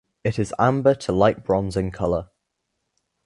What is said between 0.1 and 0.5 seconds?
It